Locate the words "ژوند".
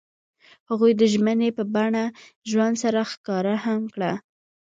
2.49-2.75